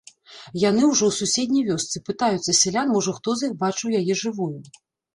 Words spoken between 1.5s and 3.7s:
вёсцы, пытаюцца сялян, можа, хто з іх